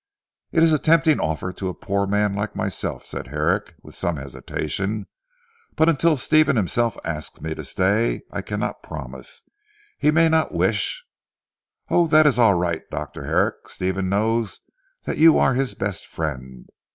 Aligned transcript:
"It 0.51 0.63
is 0.63 0.73
a 0.73 0.79
tempting 0.79 1.19
offer 1.19 1.53
to 1.53 1.69
a 1.69 1.75
poor 1.75 2.07
man 2.07 2.33
like 2.33 2.55
myself," 2.55 3.05
said 3.05 3.27
Herrick 3.27 3.75
with 3.83 3.93
some 3.93 4.15
hesitation, 4.17 5.05
"but 5.75 5.89
until 5.89 6.17
Stephen 6.17 6.55
himself 6.55 6.97
asks 7.05 7.39
me 7.39 7.53
to 7.53 7.63
stay, 7.63 8.23
I 8.31 8.41
cannot 8.41 8.81
promise. 8.81 9.43
He 9.99 10.09
may 10.09 10.27
not 10.27 10.55
wish" 10.55 11.05
"Oh, 11.91 12.07
that 12.07 12.25
is 12.25 12.39
all 12.39 12.55
right 12.55 12.81
Dr. 12.89 13.25
Herrick. 13.25 13.69
Stephen 13.69 14.09
knows 14.09 14.61
that 15.03 15.19
you 15.19 15.37
are 15.37 15.53
his 15.53 15.75
best 15.75 16.07
friend. 16.07 16.67